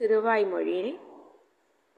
[0.00, 1.00] திருவாய்மொழி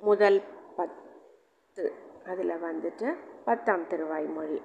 [0.01, 0.43] முதல்
[0.77, 1.85] பத்து
[2.27, 3.09] அதில் வந்துட்டு
[3.45, 4.63] பத்தாம் திருவாய்மொழி.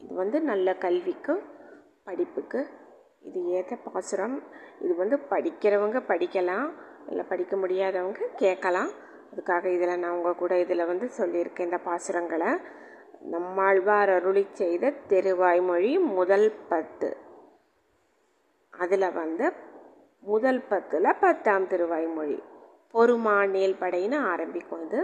[0.00, 1.34] இது வந்து நல்ல கல்விக்கு
[2.04, 2.60] படிப்புக்கு
[3.20, 4.42] இது ஏற்ற பாசுரம்.
[4.80, 6.68] இது வந்து படிக்கிறவங்க படிக்கலாம்
[7.08, 8.92] இல்லை படிக்க முடியாதவங்க கேட்கலாம்.
[9.32, 12.50] அதுக்காக இதில் நான் உங்கள் கூட இதில் வந்து சொல்லியிருக்கேன் இந்த பாசுரங்களை.
[13.34, 17.16] நம்மாழ்வார் அருளி செய்த திருவாய்மொழி முதல் பத்து.
[18.70, 19.52] அதில் வந்து
[20.22, 22.38] முதல் பத்தில் பத்தாம் திருவாய்மொழி.
[22.94, 25.00] பொறுமானேல் படைன்னு ஆரம்பிக்கும் இது.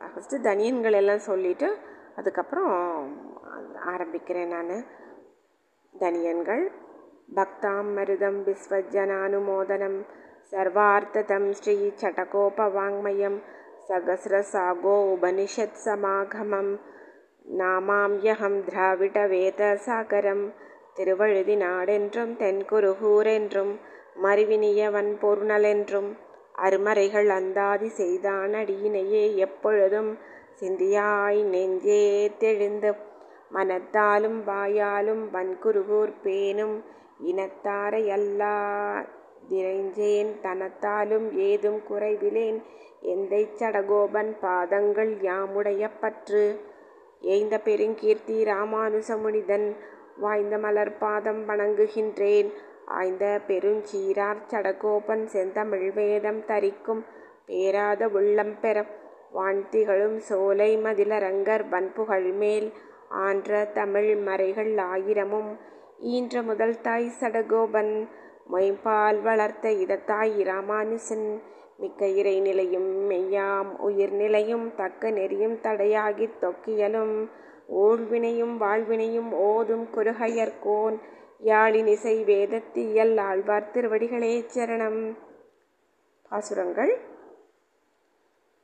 [0.00, 1.68] ஃபஸ்ட்டு தனியன்கள் எல்லாம் சொல்லிவிட்டு
[2.16, 2.72] அதுக்கப்புறம்
[3.92, 4.76] ஆரம்பிக்கிறேன் நான்.
[5.94, 6.64] தனியன்கள்
[7.36, 9.98] பக்தாம் மருதம் விஸ்வஜனானுமோதனம்
[10.52, 13.38] சர்வார்த்ததம் ஸ்ரீ சட்டகோபவாங்மயம்
[13.88, 16.72] சகசிரசாகோ உபனிஷத் சமாகமம்
[17.58, 20.46] நாமாம்யகம் திராவிட வேத சாகரம்
[20.94, 23.72] திருவழுதி நாடென்றும் தென்குருகூரென்றும் என்றும்
[24.22, 26.10] மறுவினியவன் பொருணலென்றும்
[26.54, 30.10] அருமறைகள் அந்தாதி செய்தான் அடியினையே எப்பொழுதும்
[30.60, 32.02] சிந்தியாய் நெஞ்சே
[32.40, 32.90] தெழுந்து
[33.52, 36.76] மனத்தாலும் வாயாலும் வன்குருகூர் பேணும்
[37.26, 38.56] இனத்தாரை அல்லா
[39.48, 42.58] திரைஞ்சேன் தனத்தாலும் ஏதும் குறைவிலேன்
[43.02, 46.44] எந்தை சடகோபன் பாதங்கள் யாமுடைய பற்று.
[47.22, 49.66] ஏய்ந்த பெருங்கீர்த்தி ராமானுசமுனிதன்
[50.16, 52.50] வாய்ந்த மலர் பாதம் வணங்குகின்றேன்.
[52.88, 57.04] ஆய்ந்த பெருஞ்சீரார் சடகோபன் செந்தமிழ் வேதம் தரிக்கும்
[57.46, 58.86] பேராத உள்ளம் பெற
[59.34, 62.72] வான்திகளும் சோலை மதிலரங்கர் வன்புகழ் மேல்
[63.08, 65.50] ஆன்ற தமிழ் மறைகள் ஆயிரமும்.
[65.98, 68.08] ஈன்ற முதல் தாய் சடகோபன்
[68.52, 71.42] மொய்பால் வளர்த்த இதத்தாய் இராமானுசன்
[71.76, 77.16] மிக்க இறை நிலையும் மெய்யாம் உயிர் நிலையும் தக்க நெறியும் தடையாகித் தொக்கியலும்.
[77.76, 80.98] ஊழ்வினையும் வாழ்வினையும் ஓதும் குருகையர்கோன்
[81.44, 85.16] யாழினிசை வேதத்தியல் ஆழ்வார் திருவடிகளே சரணம்.
[86.28, 86.98] பாசுரங்கள்.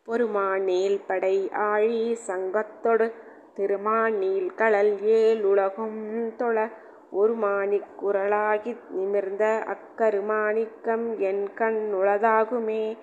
[0.06, 3.12] பொறுமானேல் படை ஆழி சங்கத்தொடு
[3.56, 6.68] திருமானீல் களல் ஏல் உலகும் தொழ
[7.10, 12.96] ஒரு மாணிக் குரலாகி நிமிர்ந்த அக்கருமாணிக்கம் என் கண் உளதாகுமே.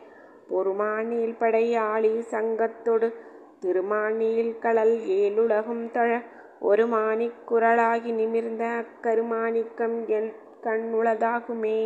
[0.50, 3.14] பொறுமானீல் படை ஆழி சங்கத்தொடு
[3.62, 6.22] திருமானீல் களல் ஏழுலகும் தழ
[6.64, 10.34] ஒரு மாணிக் குரலாகி நிமிர்ந்த அக்கருமாணிக்கம் என்
[10.64, 11.80] கண்ணுளதாகுமே.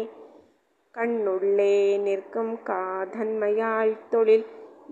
[0.96, 4.46] கண்ணுள்ளே நிற்கும் காதன்மையாள் தொழில்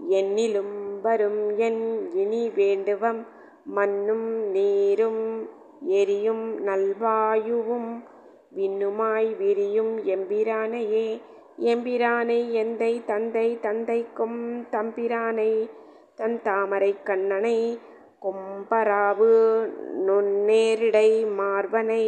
[0.10, 1.82] என்னிலும் வரும் என்
[2.14, 3.22] இனி வேண்டுவம்
[3.66, 5.22] மண்ணும் நீரும்
[6.00, 7.92] எரியும் நல்வாயுவும்
[8.56, 11.08] விண்ணுமாய் விரியும் எம்பிரானையே.
[11.72, 14.40] எம்பிரானை எந்தை தந்தை தந்தைக்கும்
[14.72, 15.52] தம்பிரானை
[16.16, 17.58] தன் தாமரை கண்ணனை
[18.24, 19.32] கொம்பராவு
[20.08, 22.04] நுண்ணேரிடை மார்பனை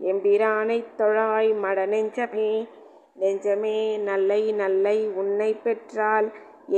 [0.00, 2.50] எம்பிரானை தொழாய் மட நெஞ்சமே
[3.20, 6.28] நெஞ்சமே நல்லை நல்லை உன்னை பெற்றால்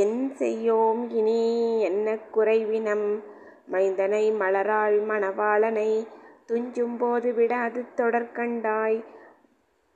[0.02, 1.42] என் செய்யோம் இனி
[1.80, 3.08] என்ன குறைவினம்?
[3.72, 5.90] மைந்தனை மலராள் மணவாளனை
[6.46, 8.98] துஞ்சும் போது விடாது தொடர்கண்டாய்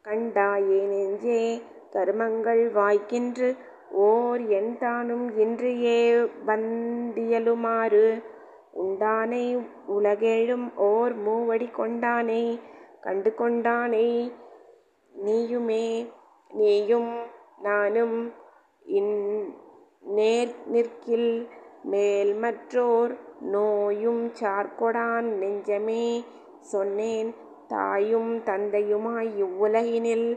[0.05, 0.81] கண்டாயே.
[0.93, 3.51] நெஞ்சே கருமங்கள் வாய்க்கின்று
[3.93, 5.99] ஓர் என் தானும் இன்று ஏ
[6.47, 8.07] வந்தியலுமாறு.
[8.73, 9.57] உண்டானை
[9.89, 12.45] உலகேழும் ஓர் மூவடி கொண்டானை
[13.01, 14.07] கண்டு கொண்டானை
[15.15, 15.87] நீயுமே
[16.51, 17.13] நீயும்
[17.63, 18.17] நானும்
[18.83, 19.15] இன்
[20.01, 21.33] நேர் நிற்கில்
[21.83, 23.13] மேல் மற்றோர்
[23.51, 26.25] நோயும் சார்கொடான் நெஞ்சமே.
[26.59, 27.35] சொன்னேன்
[27.69, 30.29] தாயும் தந்தையுமாய் இவ்வுலகினில்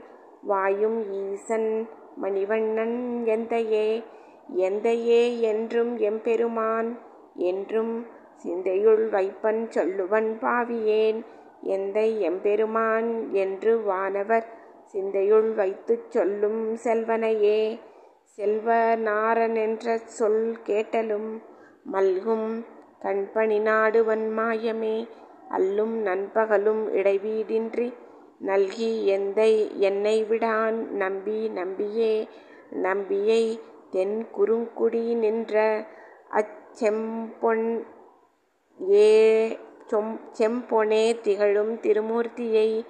[0.42, 1.70] வாயும் ஈசன்
[2.22, 3.88] மணிவண்ணன் எந்தையே.
[4.68, 6.90] எந்தையே என்றும் எம்பெருமான்
[7.36, 7.96] என்றும்
[8.44, 11.20] சிந்தையுள் வைப்பன் சொல்லுவன் பாவியேன்
[11.64, 14.48] எந்தை எம்பெருமான் என்று வானவர்
[14.94, 17.80] சிந்தையுள் வைத்துச் சொல்லும் செல்வனையே.
[18.36, 21.30] செல்வ நாரன் என்ற சொல் கேட்டலும்
[21.92, 22.48] மல்கும்
[23.02, 25.08] கண்பணி நாடுவன் மாயமே.
[25.50, 27.94] அல்லும் நண்பகலும் இடைவீடின்றி
[28.40, 32.28] நல்கி எந்தை என்னை விடான் நம்பி நம்பியே.
[32.70, 33.60] நம்பியை
[33.92, 35.56] தென் குறுங்குடி நின்ற
[36.32, 37.66] அச்செம்பொன்
[38.80, 42.86] ஏ சொம் செம்பொனே திகழும் திருமூர்த்தியை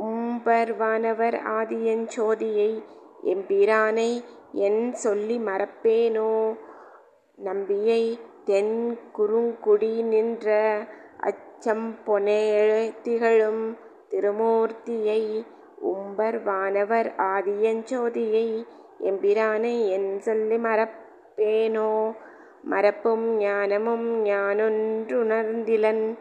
[0.00, 2.82] உம்பர்வானவர் ஆதியன் சோதியை
[3.24, 6.56] எம்பிரானை என் சொல்லி மறப்பேனோ?
[7.38, 10.48] நம்பியை தென் குறுங்குடி நின்ற
[11.20, 12.42] அச்சம்பொனே
[13.02, 13.78] திகழும்
[14.10, 15.44] திருமூர்த்தியை
[15.78, 18.66] உம்பர் வானவர் ஆதியஞ்சோதியை
[19.00, 22.12] எம்பிரானை என் சொல்லி மறப்பேனோ?
[22.62, 26.16] மறப்பும் ஞானமும் ஞானொன்றுணர்ந்திலன்.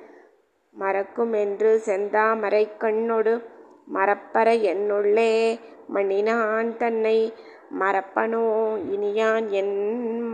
[0.80, 3.44] மறக்குமென்று செந்தாமரை கண்ணொடு
[3.94, 5.60] மறப்பற என்னுள்ளே
[5.94, 7.34] மணினான் தன்னை
[7.80, 8.44] மறப்பனோ
[8.96, 9.78] இனியான் என்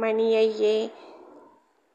[0.02, 0.92] மணியையே.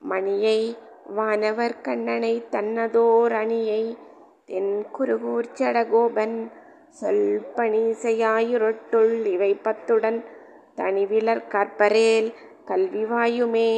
[0.01, 0.77] மணியை
[1.15, 3.97] வானவர் கண்ணனை தன்னதோர் அணியை
[4.45, 6.51] தென் குருகூர் சடகோபன்
[6.91, 10.25] சொல் பணிசெயாயிருட்டுள் இவை பத்துடன்
[10.77, 12.35] தனிவிலர் கற்பரேல்
[12.70, 13.70] கல்வி வாயுமே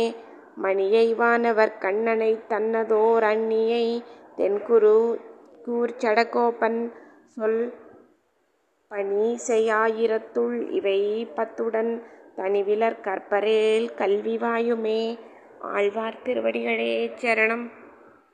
[0.55, 3.87] மணியை வானவர் கண்ணனை தன்னதோர் அந்நியை
[4.39, 4.97] தென்குரு
[5.65, 6.81] கூர் சொல்
[7.35, 7.63] சொல்
[8.91, 11.01] பணிசெயாயிரத்துள் இவை
[11.37, 11.93] பத்துடன்
[12.37, 15.01] தனிவிலர் கற்பரேல் கல்வி வாயுமே
[15.73, 16.93] ஆழ்வார் திருவடிகளே
[17.23, 17.67] சரணம்.